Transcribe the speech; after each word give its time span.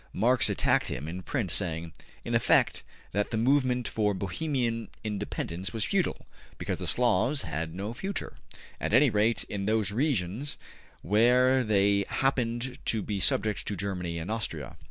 Marx 0.13 0.49
attacked 0.49 0.87
him 0.87 1.07
in 1.07 1.21
print, 1.21 1.51
saying, 1.51 1.93
in 2.25 2.33
effect, 2.33 2.81
that 3.11 3.29
the 3.29 3.37
movement 3.37 3.87
for 3.87 4.15
Bohemian 4.15 4.87
independence 5.03 5.73
was 5.73 5.85
futile 5.85 6.25
because 6.57 6.79
the 6.79 6.87
Slavs 6.87 7.43
had 7.43 7.75
no 7.75 7.93
future, 7.93 8.33
at 8.79 8.95
any 8.95 9.11
rate 9.11 9.43
in 9.43 9.67
those 9.67 9.91
regions 9.91 10.57
where 11.03 11.63
they 11.63 12.05
hap 12.09 12.37
pened 12.37 12.79
to 12.85 13.03
be 13.03 13.19
subject 13.19 13.67
to 13.67 13.75
Germany 13.75 14.17
and 14.17 14.31
Austria. 14.31 14.75